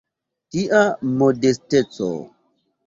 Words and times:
Tia 0.55 0.79
modesteco! 1.21 2.13